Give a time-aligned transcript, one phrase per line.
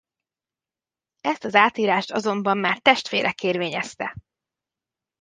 [1.21, 4.15] Ezt az átírást azonban már testvére kérvényezte.